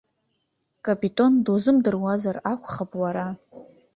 [0.85, 3.27] Капитон дузымдыруазар акәхап уара?!